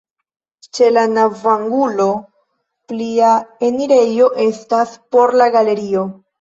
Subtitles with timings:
[0.77, 2.07] Ĉe la navoangulo
[2.93, 3.29] plia
[3.71, 6.11] enirejo estas por la galerio.